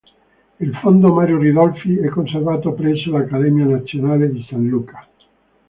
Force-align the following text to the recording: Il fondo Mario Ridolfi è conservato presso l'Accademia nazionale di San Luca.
Il 0.59 0.75
fondo 0.77 1.13
Mario 1.13 1.37
Ridolfi 1.37 1.97
è 1.97 2.07
conservato 2.09 2.73
presso 2.73 3.11
l'Accademia 3.11 3.65
nazionale 3.65 4.31
di 4.31 4.43
San 4.49 4.65
Luca. 4.65 5.07